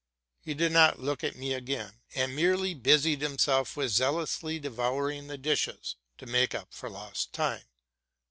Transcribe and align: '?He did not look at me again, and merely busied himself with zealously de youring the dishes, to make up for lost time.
'?He 0.45 0.55
did 0.55 0.71
not 0.71 0.97
look 0.99 1.23
at 1.23 1.35
me 1.35 1.53
again, 1.53 2.01
and 2.15 2.35
merely 2.35 2.73
busied 2.73 3.21
himself 3.21 3.77
with 3.77 3.91
zealously 3.91 4.57
de 4.57 4.71
youring 4.71 5.27
the 5.27 5.37
dishes, 5.37 5.95
to 6.17 6.25
make 6.25 6.55
up 6.55 6.73
for 6.73 6.89
lost 6.89 7.33
time. 7.33 7.65